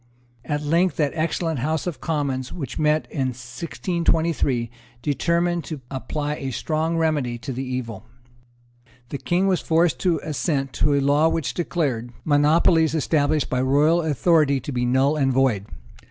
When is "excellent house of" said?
1.13-2.01